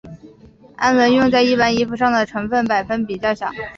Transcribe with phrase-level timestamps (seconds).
[0.79, 3.51] 氨纶用在一般衣服上的成分百分比较小。